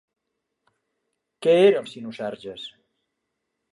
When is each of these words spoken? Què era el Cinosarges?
Què 1.47 1.53
era 1.67 1.83
el 1.85 1.91
Cinosarges? 1.93 2.67